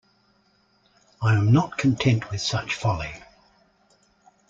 I 1.21 1.35
am 1.35 1.51
not 1.51 1.77
content 1.77 2.31
with 2.31 2.41
such 2.41 2.73
folly. 2.73 3.11